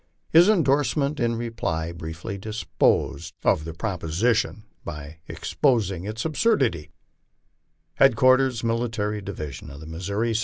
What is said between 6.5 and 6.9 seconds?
ity: